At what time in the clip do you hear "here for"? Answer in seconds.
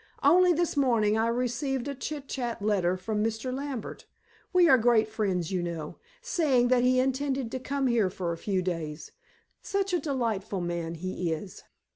7.85-8.33